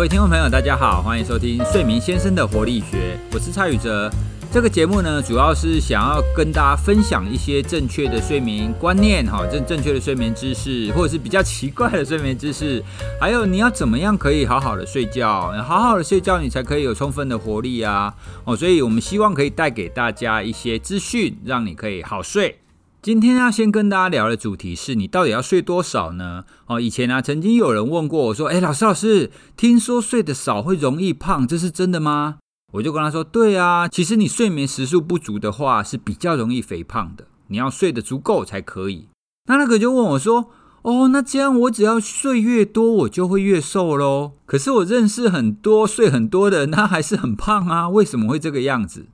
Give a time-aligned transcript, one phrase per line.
[0.00, 4.10] 各位听众朋友，大家好，欢迎收听睡眠先生的活力学，我是蔡宇哲。
[4.50, 12.82] 这个节目呢，主要是想要跟大家分享一些正确的睡眠观念，哈，正正确的睡眠知识，或者是比较奇怪的睡眠知识，
[13.20, 18.14] 还有你要怎么样可以好好的睡觉，好好的睡觉，你才可以有充分的活力啊，
[18.44, 22.59] 哦，所以我们希望可以带给大家一些资讯，让你可以好睡。
[23.02, 26.44] 今天要先跟大家聊的主题是你到底要睡多少呢？
[26.66, 32.36] 哦，以前啊，曾经有人问过我说：“哎，老师老师，听说睡得少会容易胖，这是真的吗？”
[32.74, 39.08] 我就跟他说：“对啊，其实你睡眠时数不足的话是比较容易肥胖的，你要睡得足够才可以。”
[39.48, 40.50] 那那个就问我说
[40.84, 44.32] ：“哦，那这样我只要睡越多，我就会越瘦喽？
[44.44, 49.06] 可是我认识很多睡很多的人，他还是很胖啊，为什么会这个样子？”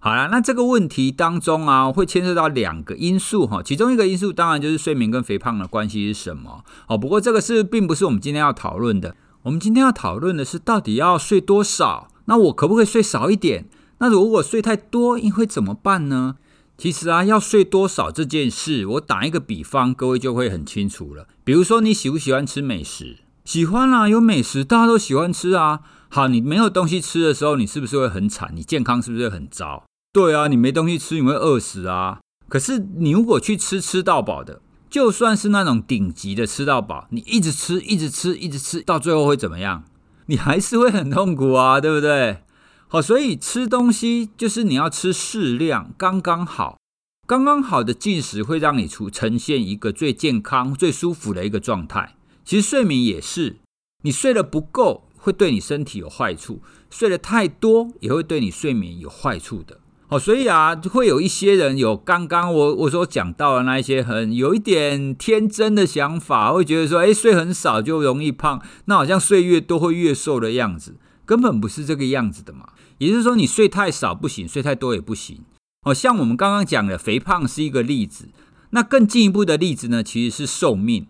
[0.00, 6.96] 好了，那这个问题当中啊，会牵涉到两个因素哈，其中一个因素当然就是睡眠跟肥胖的关系是什么哦。
[6.96, 12.08] 不过这个是并不是我们今天要讨论的，我们今天要讨论的是到底要睡多少？
[12.26, 13.68] 那我可不可以睡少一点？
[13.98, 16.36] 那如果睡太多，应会怎么办呢？
[16.76, 21.26] 其实啊，要睡多少这件事，我打一个比方，各位就会很清楚了。
[21.42, 23.16] 比如说，你喜不喜欢吃美食？
[23.44, 25.80] 喜欢啊，有美食大家都喜欢吃啊。
[26.08, 28.52] 好，你没有东西吃的时候，你是不是会很惨？
[28.54, 29.87] 你健康是不是会很糟？
[30.12, 32.20] 对啊，你没东西吃，你会饿死啊。
[32.48, 39.84] 可是你如果去吃吃到饱的，就算是那种顶级的吃到饱，你一直吃，一直吃，一直吃，到最后会怎么样？
[40.26, 42.42] 你还是会很痛苦啊，对不对？
[42.88, 46.78] 好，所以吃东西就是你要吃适量，刚刚好，
[47.26, 52.16] 刚刚好的进食会让你出呈现一个最健康、最舒服的一个状态。
[52.46, 53.58] 其实睡眠也是，
[54.02, 59.80] 你睡得不够会对你身体有坏处，睡得太多也会对你睡眠有坏处的。
[60.08, 72.70] 哦，所以啊，会有一些人有刚刚我我所讲到的那一些很有一点天真的想法，会觉得说，哎，睡很少就容易胖，那好像睡越多会越瘦的样子，根本不是这个样子的嘛。
[72.96, 75.40] 也就是说，你睡太少不行，睡太多也不行。
[75.82, 78.30] 哦，像我们刚刚讲的肥胖是一个例子，
[78.70, 81.06] 那更进一步的例子呢，其实是寿命。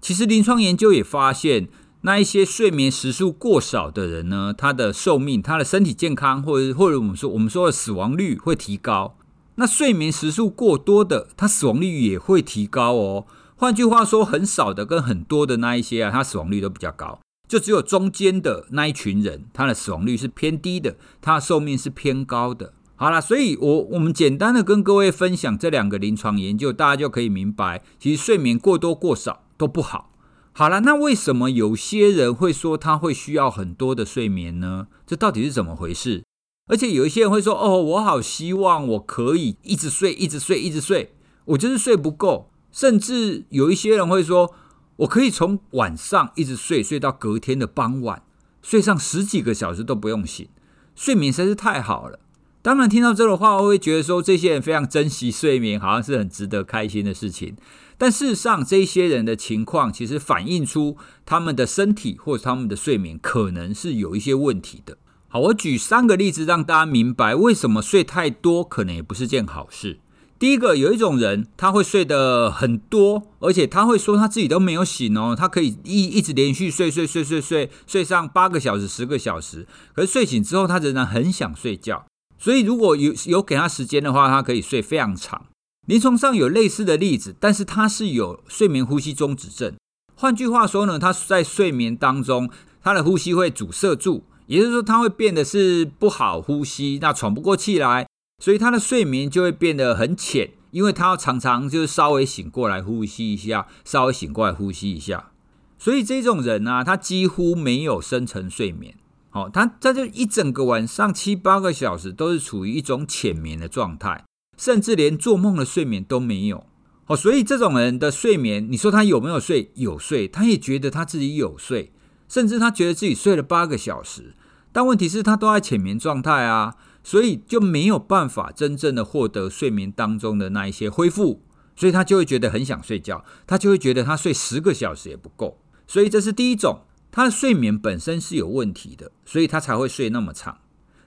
[0.00, 1.68] 其实临床研究也发现。
[2.04, 9.16] 那一些睡眠时数过少的人呢，他的寿命、他的身体健康，或者或者我们说我们说的死亡率会提高。
[9.54, 13.26] 那睡眠时数过多的，他死亡率也会提高哦。
[13.54, 17.20] 换句话说，很少的跟很多的那一些啊，他死亡率都比较高。
[17.46, 22.72] 就只有中间的那一群人，他的死亡率是偏低的，他的寿命是偏高的。
[22.96, 30.11] 好了，所以我我们简单的跟各位分享这两个临床研究，大家就可以明白，其实睡眠过多过少都不好。
[30.54, 34.88] 好了，那为什么有些人会说他会需要很多的睡眠呢？
[35.06, 36.24] 这到底是怎么回事？
[36.66, 41.14] 而且有一些人会说：“哦，我好希望我可以一直睡，一直睡，一直睡，
[41.46, 44.54] 我就是睡不够。”甚至有一些人会说
[44.96, 48.22] ：“我可以从晚上一直睡，睡到隔天的傍晚，
[48.62, 50.48] 睡上十几个小时都不用醒，
[50.94, 52.20] 睡眠实在是太好了。”
[52.62, 57.56] 当然，听到这个话，我会觉得说这些人非常珍惜睡眠，好像是很值得开心的事情。
[57.98, 64.98] 但事实上，这些人的情况其实反映出他们的身体或者他们的睡眠可能是有一些问题的。
[65.28, 69.98] 好，我举三个例子让大家明白为什么睡太多可能也不是件好事。
[70.38, 82.04] 第一个，有一种人他会睡得很多，而且他会说他自己都没有醒哦，他可以一一直连续睡睡睡睡睡睡上八个小时、十个小时，可是睡醒之后他仍然很想睡觉。
[82.38, 85.46] 所以如果有有给他时间的话，他可以睡非常长。
[85.86, 89.74] 临床上有类似的例子，但是他是有睡眠呼吸中止症。
[90.14, 92.48] 换句话说呢，他在睡眠当中，
[92.80, 98.06] 他的呼吸会阻塞住，也就是说，他会变得是不好呼吸，那喘不过气来，
[98.40, 105.32] 所以他的睡眠就会变得很浅，因为他要常常就是稍微醒过来呼吸一下，稍微醒过来呼吸一下。
[105.76, 108.94] 所以这种人呢，他几乎没有深层睡眠，
[109.30, 114.24] 好，他他就一整个晚上七八个小时都是处于一种浅眠的状态。
[114.62, 116.64] 甚至连做梦的睡眠都没有，
[117.06, 119.72] 哦，所以这种人的睡眠，你说他有没有睡？
[119.74, 121.92] 有睡，他也觉得他自己有睡，
[122.28, 124.36] 甚至他觉得自己睡了八个小时，
[124.70, 131.42] 但问题是，他都在浅眠状态啊，所以就没有办法真正的获得睡眠当中的那一些恢复，
[131.74, 135.58] 所以他就会觉得很想睡觉，他就会觉得他睡十个小时也不够，
[135.88, 140.58] 所以这是第一种，他的睡眠本身是有问题的，所以他才会睡那么长。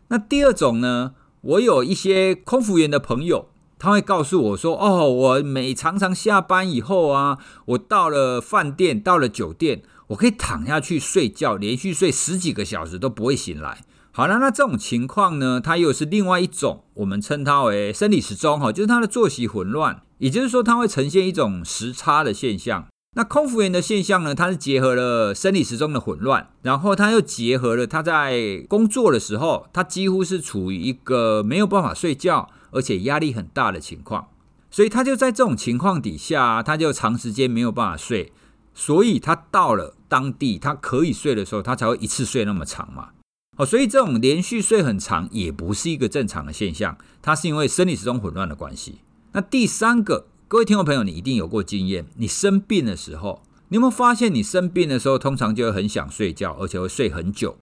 [0.09, 1.13] 那第二种呢？
[1.45, 22.87] 我有一些空服员的朋友，他会告诉我说：“哦，我每常常下班以后啊，我到了饭店，到了酒店，我可以躺下去睡觉，连续睡十几个小时都不会醒来。”好了，那这种情况呢，它又是另外一种，我们称它为生理时钟哈，就是它的作息混乱，也就是说，它会呈现一种时差的现象。
[23.17, 34.27] 那空腹炎的现象呢，它是结合了生理时钟的混乱，然后它又结合了他在工作的时候，他几乎是处于一个没有办法睡觉，而且压力很大的情况，
[34.69, 38.33] 所以他就在这种情况底下，他就长时间没有办法睡，
[38.73, 43.11] 所以他到了当地他可以睡的时候，他才会一次睡那么长嘛。
[43.55, 48.99] 哦，所以这种连续睡很长也不是一个正常的现象，它是因为生理时钟混乱的关系。
[49.31, 50.27] 那第三个。
[50.55, 52.05] 各位听众朋友，你一定有过经验。
[52.15, 57.57] 你生病的时候，你有没有发现，你生病的时候，通常就会很想睡觉，而且会睡很久。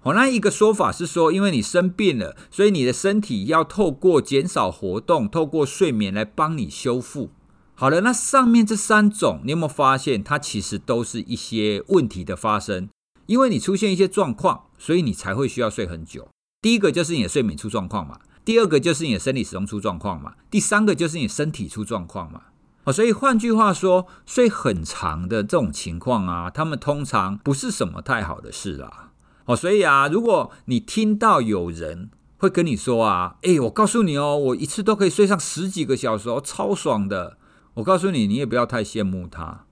[0.00, 7.30] 好，那一个说法是说，因为你生病了，所以你的身体要透过减少活动，透过睡眠来帮你修复。
[7.74, 12.88] 好了，那上面这三种，你有没有发现，它其实都是一些问题的发生？
[13.26, 16.28] 因为你出现一些状况，所以你才会需要睡很久。
[16.62, 18.20] 第一个就是你的睡眠出状况嘛。
[18.46, 22.42] 第二个就是你的生理时钟出状况嘛，第三个就是你身体出状况嘛。
[22.84, 29.10] 哦，所以换句话说，睡很长的这种情况啊，他们通常不是什么太好的事啦。
[29.46, 37.38] 哦，所以啊，如果你听到有人会跟你说啊，哎，我告诉你哦，我一次都可以睡上十几个小时哦，超爽的。
[37.74, 39.64] 我告诉你，你也不要太羡慕他。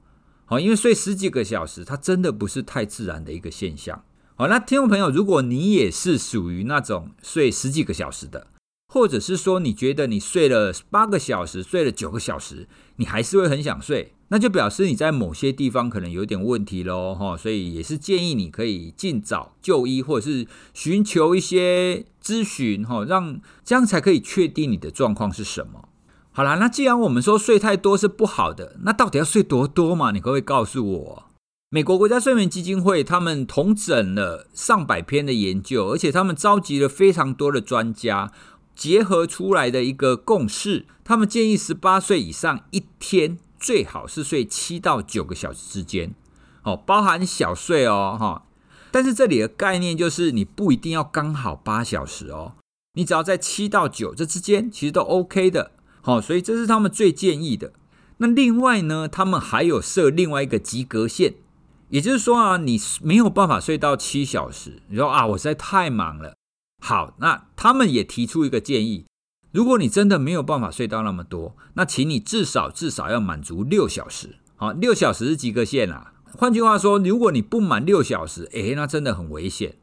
[0.46, 4.02] 好，因为睡十几个小时，它真的不是太自然的一个现象。
[4.34, 8.48] 好，那听众朋友，如果你也是属于那种睡十几个小时的，
[8.94, 25.88] 或者是说，你觉得你睡了八个小时，睡了九个小时，你还是会很想睡，那就表示你在某些地方可能有点问题喽，哈，所以也是建议你可以尽早就医，或者是寻求一些咨询，哈，让这样才可以确定你的状况是什么。
[26.30, 30.12] 好啦，那既然我们说睡太多是不好的，那到底要睡多多嘛？
[30.12, 31.24] 你可不可以告诉我？
[31.70, 38.30] 美国国家睡眠基金会他们统整了上百篇的研究，而且他们召集了非常多的专家。
[38.74, 46.14] 结合出来的一个共识，他们建议十八岁以上一天最好是睡七到九个小时之间，
[46.62, 48.46] 哦，包含小睡哦，哈。
[48.90, 52.54] 但是这里的概念就是你不一定要刚好八小时哦，
[52.92, 57.72] 你只要在七到九这之间，其实都 OK 的，好，所以这是他们最建议的。
[58.18, 61.34] 那另外呢，他们还有设另外一个及格线，
[61.88, 66.33] 也就是说啊，你没有办法睡到七小时，你说啊，我实在太忙了。
[66.86, 69.06] 好，那他们也提出一个建议：
[69.52, 74.36] 如果你真的没有办法睡到那么多，那请你至少至少要满足六小时。
[74.56, 76.12] 好，六小时是及格线啊。
[76.36, 79.76] 换句话说，如果你不满六小时，诶，那真的很危险。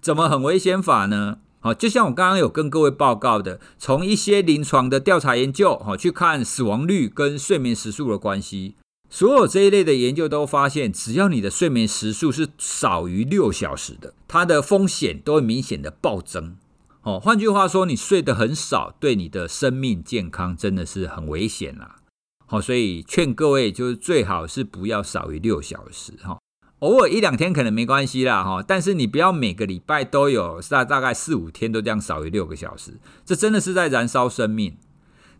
[0.00, 1.38] 怎么很危险法呢？
[1.58, 8.76] 好，就像我刚刚有跟各位报告的，从一些临床的调查研究，好去看死亡率跟睡眠时数的关系。
[9.14, 16.56] 所有这一类的研究都发现，只要你的睡眠时数是少于六小时的，它的风险都会明显的暴增。
[17.02, 21.98] 哦，换句话说，你睡得很少，对你的生命健康真的是很危险啦。
[22.46, 26.40] 好，所以劝各位就是最好是不要少于六小时哈，
[26.80, 34.76] 偶尔一两天可能没关系啦哈，但是你不要每个礼拜都有大大概四五天都这样少于六个小时，这真的是在燃烧生命。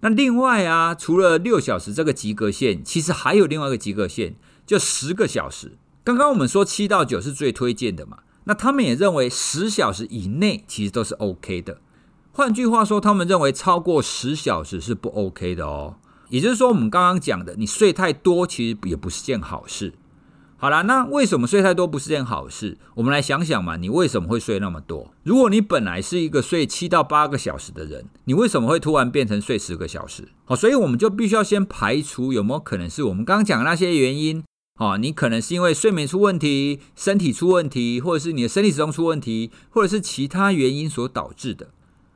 [0.04, 4.34] 那另外啊，除了六小时这个及格线，其实还有另外一个及格线，
[4.66, 5.78] 就十个小时。
[6.04, 11.80] 刚刚我们说七到九是最推荐的嘛，那他们也认为十小时以内其实都是 OK 的。
[12.32, 15.96] 换句话说，他们认为超过十小时是不 OK 的哦。
[16.28, 19.94] 也就是说，我们刚刚讲的，你睡太多其实也不是件好事。
[20.64, 22.78] 好啦，那为什么睡太多不是件好事？
[22.94, 25.12] 我们来想想嘛，你为什么会睡那么多？
[25.22, 30.30] 如果你本来是一个睡七到八个小时的人，你为什么会突然变成睡十个小时？
[30.46, 34.42] 好，所以我们就必须要先排除有没有可能是我们刚刚讲的那些原因。
[34.80, 41.66] 好，你可能是因为睡眠出问题、身体出问题，或者是你的生理时钟出问题，或者是其他原因所导致的。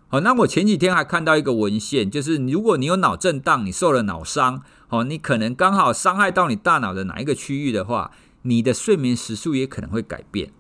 [0.09, 8.11] 好，那我前几天还看到一个文献，就是如果你有脑震荡，你受了脑伤，好，你可能刚好伤害到你大脑的哪一个区域的话。
[8.42, 10.52] 你的睡眠时数也可能会改变，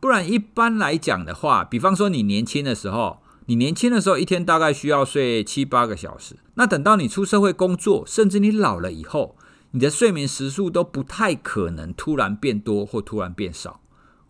[0.00, 9.36] 不然一般来讲的话，比方说你年轻的时候，你年轻的时候一天大概需要睡七八个小时，那等到你出社会工作，甚至你老了以后，
[9.72, 13.80] 你的睡眠时数都不太可能突然变多或突然变少，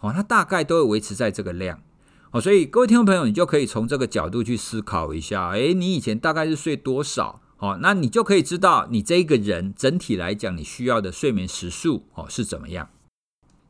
[0.00, 1.82] 哦，它大概都会维持在这个量，
[2.30, 7.41] 哦，所以各位听众朋友，你就可以从这个角度去思考一下，诶，你以前大概是睡多少？
[7.62, 12.88] 哦，那你就可以知道你这一个人整体来讲，你需要的睡眠时数哦是怎么样。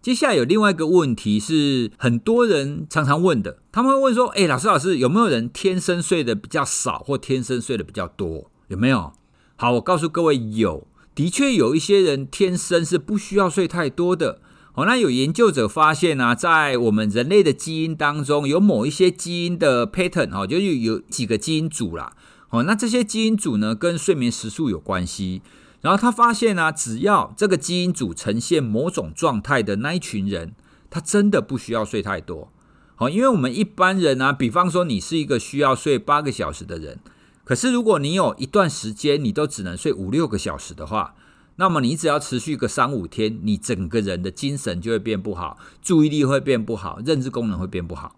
[0.00, 8.50] 接下来有另外一个问题是很多人常常问的，他们会问说：“哎，老师老师，有没有人天生睡得比较少，或天生睡得比较多？
[8.68, 9.12] 有没有？”
[9.56, 14.40] 好，我告诉各位，有，的确有一些人天生是不需要睡太多的。
[14.72, 22.16] 哦，那有研究者发现呢，在我们人类的基因当中，有某一些基因的 pattern 哈，就是有几个基因组啦。
[22.52, 25.40] 哦，那这些基因组呢，跟睡眠时数有关系。
[25.80, 30.54] 然后他发现啊，只要这个基因组呈现某种状态的那一群人，
[30.90, 32.52] 他真的不需要睡太多。
[32.94, 37.00] 好，因为我们一般人啊，比方说你是一个需要睡八个小时的人，
[37.42, 41.14] 可是如果你有一段时间你都只能睡五六个小时的话，
[41.56, 48.14] 那么你只要持续个三五天，你整个人的精神就会变不好，注意力会变不好，认知功能会变不好。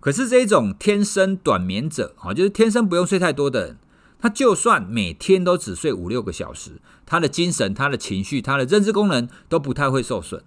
[0.00, 3.78] 可是这种天生短眠者，哈，就是天生不用睡太多的人。
[4.22, 10.42] 他就算每天都只睡五六个小时，他的精神、他的情绪、他的认知功能都不太会受损。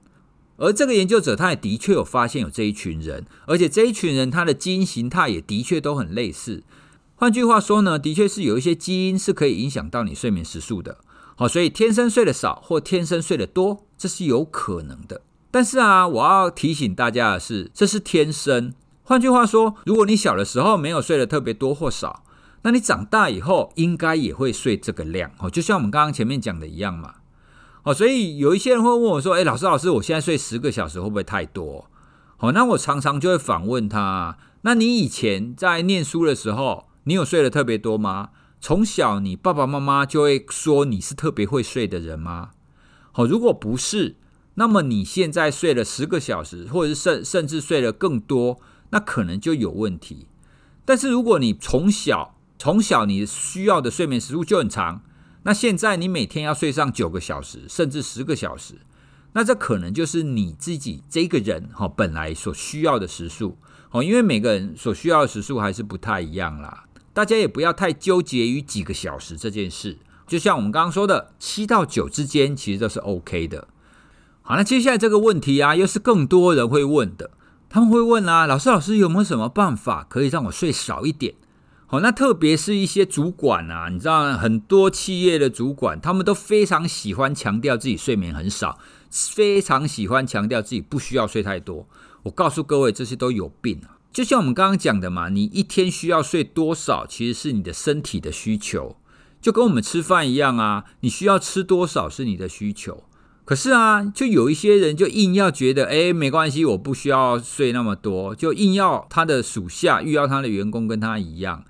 [0.58, 6.64] 而这个研究者他也的确有发现有这一群人，而且这一群人他的基因形态也的确都很类似。
[7.16, 11.00] 换句话说呢，的确是有一些基因是可以影响到你睡眠时数的。
[11.36, 15.22] 好，所以天生睡得少或天生睡得多，这是有可能的。
[15.50, 18.74] 但是啊，我要提醒大家的是，这是天生。
[19.04, 22.24] 换句话说，如果你小的时候没有睡得特别多或少，
[22.62, 27.16] 那你长大以后应该也会睡这个量哦，就像我们刚刚前面讲的一样嘛。
[27.84, 31.90] 哦，所以有一些人会问我说：“哎，老师，老师，我现在睡十个小时会不会太多？”
[32.38, 38.30] 好，那我常常就会反问他：“那你以前在念书的时候，你有睡得特别多吗？
[38.62, 42.52] 从小你爸爸妈妈就会说你是特别会睡的人吗？”
[43.12, 44.16] 好，如果不是，
[44.54, 48.62] 那么你现在睡了十个小时，或者是甚甚至睡了更多，
[48.94, 50.28] 那可能就有问题。
[50.86, 55.02] 但是如果你从小从小你需要的睡眠时数就很长，
[55.42, 58.76] 那现在你每天要睡上九个小时，甚至十个小时，
[59.34, 63.58] 那这可能就是你自己这个人哈本来所需要的时数
[63.90, 66.86] 哦，因为每个人所需要的时数还是不太一样啦。
[67.14, 69.98] 大家也不要太纠结于几个小时这件事，
[70.28, 73.68] 就像我们刚刚说的，七到九之间其实都是 OK 的。
[74.44, 77.32] 好，那接下来这个问题啊，又是更多人会问的，
[77.74, 81.34] 他们会问啊，老师老师有没有什么办法可以让我睡少一点？
[81.90, 88.78] 哦，那特别是一些主管啊，你知道很多企业的主管，他们都非常喜欢强调自己睡眠很少，
[89.10, 91.88] 非常喜欢强调自己不需要睡太多。
[92.22, 93.98] 我告诉各位，这些都有病啊！
[94.12, 98.98] 就像我们刚刚讲的嘛，你一天需要睡多少，其实是你的身体的需求，
[99.42, 103.06] 就跟我们吃饭一样啊，你需要吃多少是你的需求。
[103.46, 111.66] 可是啊，就有一些人就硬要觉得，哎，没关系，我不需要睡那么多，就硬要他的属下，遇到他的员工跟他一样。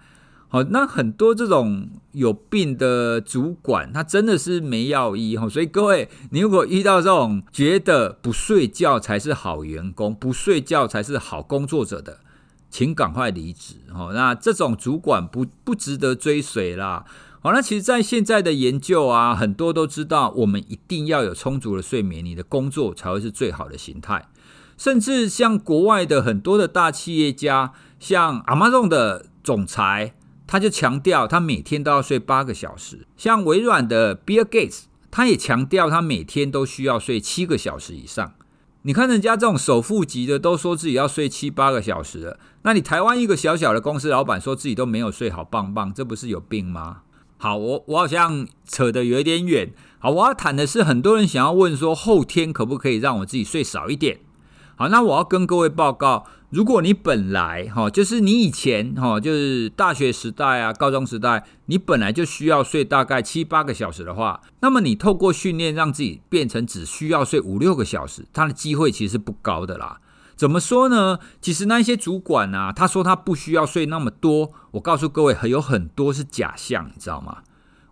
[0.50, 5.50] 好，那很多这种有病的主管，他真的是没药医哈。
[5.50, 12.20] 所以各位，你如果遇到这种觉得不睡觉才是好员工，不睡觉才是好工作者的，
[12.70, 14.12] 请赶快离职哦。
[14.14, 17.04] 那这种主管不不值得追随啦。
[17.46, 24.30] 好，那其实，在现在的研究啊，很多都知道，我们一定要有充足的睡眠，你的工作才会是最好的形态。
[24.78, 30.16] 甚至像国外的很多的大企业家，像 Amazon 的总裁。
[30.48, 33.06] 他就强调，他每天都要睡八个小时。
[33.18, 38.34] 像微软的 Bill Gates，他也强调，他每天都需要睡七个小时以上。
[38.84, 42.40] 你看人家这种首富级的，都说自己要睡七八个小时了。
[42.62, 47.02] 那你台湾一个小小的公司老板说自己都没有睡好，棒棒，这不是有病吗？
[47.44, 49.74] 好，我我好像扯得有点远。
[50.00, 54.20] 好，我要谈的是，很多人想要问说，后天可不可以让我自己睡少一点？
[54.78, 56.26] 好，那我要跟各位报告。
[56.52, 70.00] 如果你本来哈，就是你以前哈，就是大学时代啊、高中时代，你本来就需要睡大概七八个小时的话，那么你透过训练让自己变成只需要睡五六个小时，它的机会其实不高的啦。
[70.36, 71.20] 怎么说呢？
[71.42, 77.44] 其实那些主管啊，他说他不需要睡那么多，我告诉各位，还有很多是假象，你知道吗？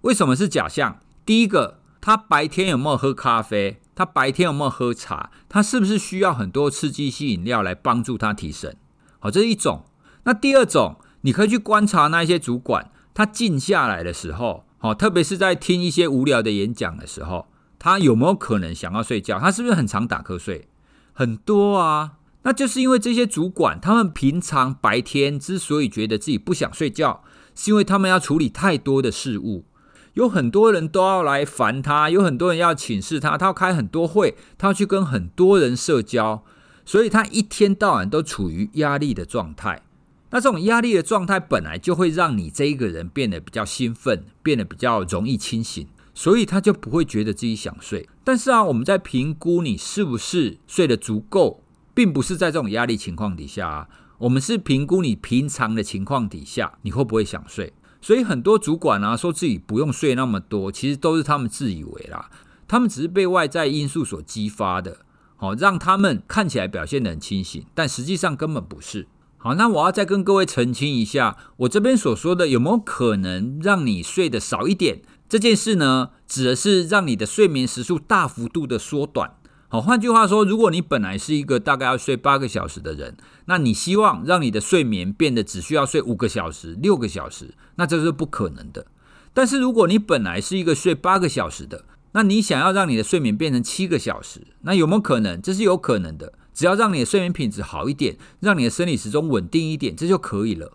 [0.01, 0.99] 为什么是假象？
[1.25, 3.79] 第一个，他白天有没有喝咖啡？
[3.93, 5.29] 他白天有没有喝茶？
[5.47, 8.75] 他是不是需要很多刺激性饮料来帮助他提神？
[9.19, 9.85] 好，这是一种。
[10.23, 19.39] 那第二种，你可以去观察那些主管，他静下来的时候，好，特别是在听一些无聊的演讲的时候，他有没有可能想要睡觉？
[19.39, 20.67] 他是不是很常打瞌睡？
[21.13, 29.65] 很多啊，那就是因为这些主管，他们平常白天之所以觉得自己不想睡觉，是因为他们要处理太多的事物。
[30.13, 36.43] 有很多人都要来烦他，有很多人要请示他，他要开很多会，他要去跟很多人社交，
[36.83, 39.83] 所以他一天到晚都处于压力的状态。
[40.31, 48.09] 那这种压力的状态本来就会让你这一个人变得比较兴奋，变得比较容易清醒，所以他就不会觉得自己想睡。
[48.23, 51.60] 但是啊，我们在评估你是不是睡得足够，
[51.93, 53.87] 并不是在这种压力情况底下啊，
[54.19, 57.73] 我们是评估你平常的情况底下，你会不会想睡。
[58.01, 62.29] 所以很多主管啊，说自己不用睡那么多，其实都是他们自以为啦。
[62.67, 65.05] 他们只是被外在因素所激发的，
[65.35, 69.07] 好让他们看起来表现得很清醒，但实际上根本不是。
[69.37, 79.33] 好，那我要再跟各位澄清一下，我这边所说的有没有可能让你睡得少一点，这件事呢，指的是让你的睡眠时数大幅度的缩短。
[79.71, 88.85] 好，换句话说，如果你本来是一个大概要睡八个小时的人，那你希望让你的睡眠变得只需要睡五个小时、六个小时，那这是不可能的。
[89.33, 95.41] 但是如果你本来是一个睡八个小时的，那你想要让你的睡眠变成七个小时，那有没有可能？
[95.41, 96.33] 这是有可能的。
[96.53, 100.73] 只要让你的睡眠品质好一点，让你的生理时钟稳定一点，这就可以了。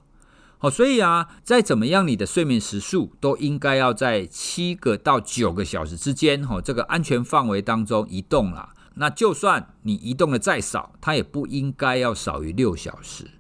[0.57, 8.71] 好，所以啊，再怎么样，你的睡眠时数都应该要在七个到九个小时之间，哈，这个安全范围当中移动啦。
[8.97, 13.31] 那就算你移动的再少，它也不应该要少于六小时。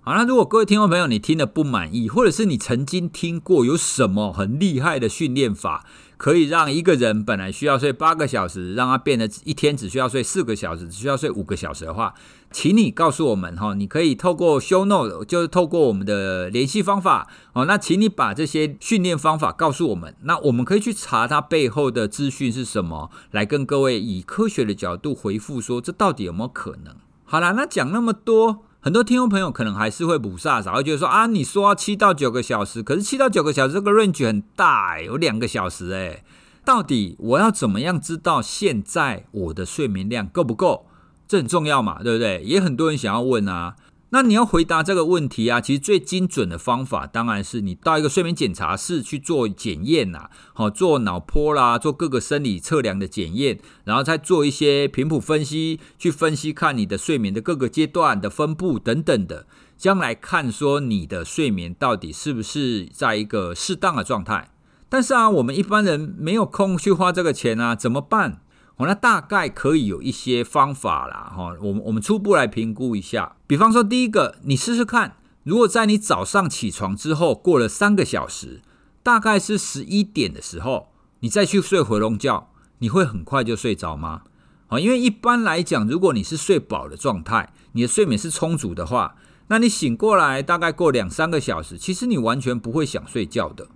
[0.00, 5.86] 好，那如果各位听众朋友你听的不满意，或者是你曾经听过有什么很厉害的训练法？
[6.22, 12.14] 可以让一个人本来需要睡八个小时，让他变得一天只需要睡四个小时，只需要睡五个小时的话，
[12.52, 26.94] 请你告诉我们哈，你可以透过 show note，就是透过我们的联系方法哦，那请你把这些训练方法告诉我们，那我们可以去查它背后的资讯是什么，来跟各位以科学的角度回复说这到底有没有可能？
[27.24, 28.66] 好了，那讲那么多。
[28.84, 36.24] 很多听众朋友可能还是会补煞煞，会觉得说啊，你说七到九个小时，可是七到九个小时这个 range 很大，有两个小时哎，
[36.64, 40.86] 到底我要怎么样知道现在我的睡眠量够不够？
[41.28, 42.42] 这很重要嘛，对不对？
[42.42, 43.76] 也很多人想要问啊。
[44.14, 59.46] 那你要回答这个问题啊，其实最精准的方法当然是你到一个睡眠检查室去做检验呐，好做脑波啦，做各个生理测量的检验，然后再做一些频谱分析，去分析看你的睡眠的各个阶段的分布等等的，
[59.78, 64.50] 将来看说你的睡眠到底是不是在一个适当的状态。
[64.90, 68.42] 但是啊，我们一般人没有空去花这个钱啊，怎么办？
[68.82, 73.36] 哦，那大概可以有一些方法啦，哈，我们我们初步来评估一下。
[73.46, 78.60] 比方说，第一个，你试试看，如果在你早上起床之后过了三个小时，
[79.04, 80.88] 大概是十一点的时候，
[81.20, 84.22] 你再去睡回笼觉，你会很快就睡着吗？
[84.66, 89.14] 啊，因为一般来讲，如果你是睡饱的状态，你的睡眠是充足的话，
[89.46, 93.68] 那你醒过来大概过两三个小时，其实你完全不会想睡觉的。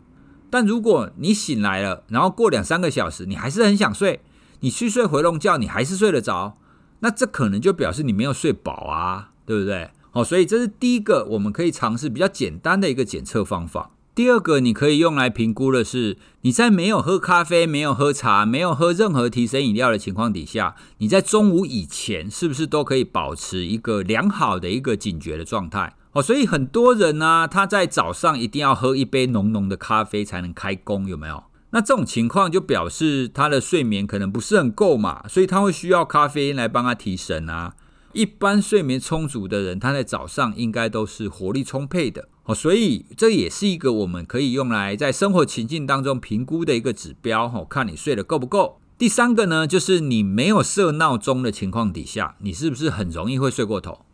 [0.51, 4.21] 但如果你醒来了，然后过两三个小时，你还是很想睡。
[4.61, 6.59] 你去睡回笼觉，你还是睡得着，
[7.01, 9.91] 那这可能就表示你没有睡饱啊，对不对？
[10.11, 13.91] 好，所以这是第一个我们可以尝试比较简单的一个检测方法。
[14.15, 25.95] 第二个你可以用来评估的是，你在没有喝咖啡、没有喝茶、没有喝任何提神饮料的情况底下，你在中午以前是不是都可以保持一个良好的一个警觉的状态？
[26.13, 31.45] 哦，所以很多人呢，他在早上一定要喝一杯浓浓的咖啡才能开工，有没有？
[31.77, 37.75] 那这种情况就表示他的睡眠可能不是很够嘛，所以他会需要咖啡因来帮他提神啊。
[38.15, 48.81] 一般睡眠充足的人，他在早上应该都是活力充沛的哦，所以这也是一个我们可以用来在生活情境当中评估的一个指标哦，看你睡得够不够。
[48.97, 54.07] 第三个呢，就是你没有设闹钟的情况底下，你是不是很容易会睡过头？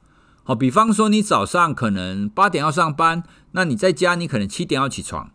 [0.42, 3.22] 好，比方说你早上可能八点要上班，
[3.52, 5.30] 那你在家你可能七点要起床。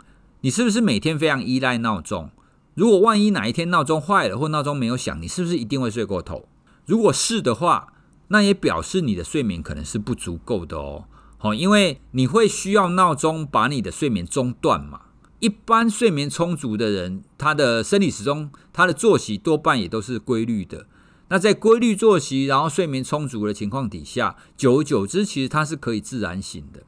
[0.48, 2.32] 你是不是每天非常依赖闹钟？
[2.74, 6.48] 如果万一哪一天闹钟坏了或闹钟没有响，你是不是一定会睡过头？
[6.86, 7.92] 如果是的话，
[8.30, 11.04] 那也表示你的睡眠可能是不足够的哦。
[11.38, 15.02] 好，因为你会需要闹钟把你的睡眠中断嘛。
[15.40, 20.88] 一般睡眠充足的人，他的生理时钟、他的作息多半也都是规律的。
[21.28, 26.84] 那在规律作息，然后睡眠充足的情况底下，久而久之，其实他是可以自然醒的。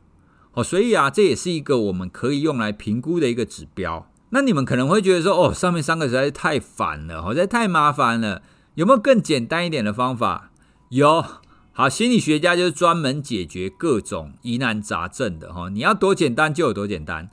[0.60, 4.12] 哦，所以啊，这也是一个我们可以用来评估的一个指标。
[4.32, 8.42] 那你们可能会觉得说，哦，上面三个实在是太烦了，实在太麻烦了。
[8.76, 10.52] 有没有更简单一点的方法？
[10.90, 11.24] 有，
[11.72, 15.70] 好，心理学家就是专门解决各种疑难杂症的哈。
[15.70, 17.30] 你要多简单就有多简单。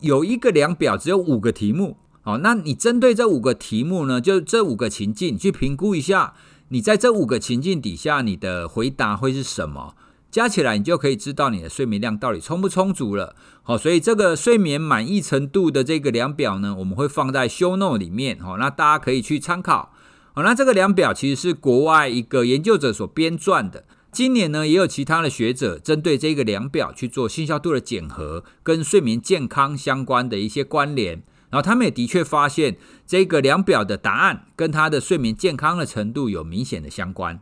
[0.00, 1.98] 有一个量表，只有五个题目。
[2.22, 6.32] 好，那你针对这五个题目呢，就这五个情境去评估一下，
[6.68, 9.94] 你在这五个情境底下，你的回答会是什么？
[10.30, 13.34] 加起来，你就可以知道你的睡眠量到底充不充足了。
[13.62, 18.38] 好，所以这个睡眠满意程度的这个量表呢，我们会放在 show no 里面。
[18.38, 19.92] 好，那大家可以去参考。
[20.32, 23.84] 好，那这个量表其实是国外一个研究者所编撰的。
[24.12, 31.22] 今年呢，也有其他的学者针对这个量表去做信效度的检核，跟睡眠健康相关的一些关联。
[31.50, 37.40] 然后他们也的确发现，这个量表的答案跟他的睡眠健康的程度有明显的相关。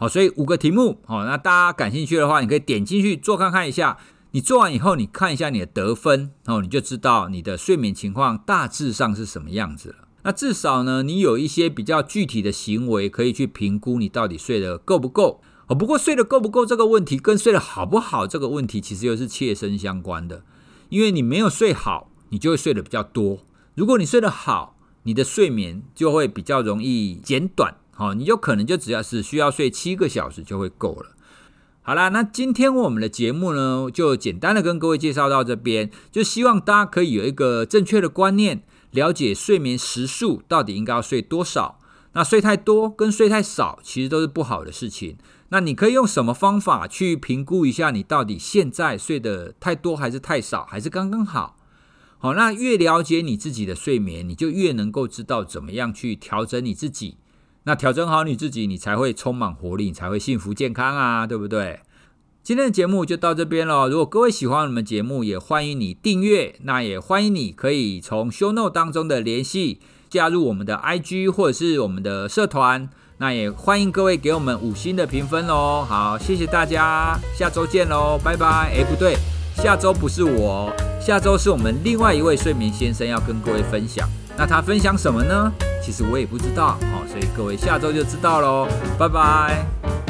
[0.00, 3.98] 好，所以五个题目，好，那大家感兴趣的话，你可以点进去做看看一下。
[4.30, 10.08] 你做完以后，你看一下你的得分，哦，你就知道你的睡眠情况大致上是什么样子了。
[10.22, 15.42] 那至少呢，你有一些比较具体的行为可以去评估你到底睡得够不够。
[15.66, 20.42] 哦，不过睡得够不够这个问题，跟睡得好不好这个问题，其实又是切身相关的。
[20.88, 23.40] 因为你没有睡好，你就会睡得比较多。
[23.74, 31.14] 如果你睡得好，你的睡眠就会比较容易减短，好，你就可能就只要是需要睡七个小时就会够了。
[31.82, 41.78] 好啦，那今天我们的节目呢，就简单的跟各位介绍到这边，就希望大家可以有一个正确的观念，了解睡眠时数到底应该要睡多少。
[42.14, 45.18] 那睡太多跟睡太少，其实都是不好的事情。
[45.50, 51.58] 那你可以用什么方法去评估一下，你到底现在睡得太多还是太少，还是刚刚好？
[52.16, 57.18] 好，那越了解你自己的睡眠，你就越能够知道怎么样去调整你自己。
[57.64, 61.80] 那调整好你自己，你才会充满活力，你才会幸福健康啊，对不对？
[62.42, 63.86] 今天的节目就到这边了。
[63.86, 66.56] 如果各位喜欢我们节目，也欢迎你订阅。
[66.62, 72.88] 那也欢迎你可以从 Show Note 当中的联系加入我们的 IG 或者是我们的社团。
[73.18, 75.84] 那也欢迎各位给我们五星的评分哦。
[75.86, 78.72] 好，谢谢大家，下周见喽，拜拜。
[78.74, 79.14] 哎，不对，
[79.54, 84.08] 下周不是我，下周是我们另外一位睡眠先生要跟各位分享。
[84.36, 85.52] 那他分享什么呢？
[85.82, 90.09] 其实我也不知道，好，所以各位下周就知道喽，拜拜。